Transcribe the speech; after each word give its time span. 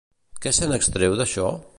Què 0.45 0.53
se 0.59 0.69
n'extreu 0.71 1.17
d'això? 1.21 1.53